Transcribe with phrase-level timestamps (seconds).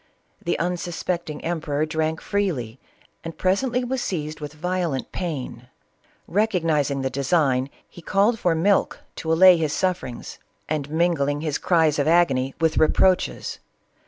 [0.43, 2.79] The unsuspecting emperor drank freely
[3.23, 5.67] and presently was seized with violent pain.
[6.27, 11.49] Recognizing the design, he called for milk to allay his sufferings, and mingling CATHERINE OP
[11.49, 11.61] RUSSIA.
[11.69, 13.59] 409 his cries of agony with reproaches.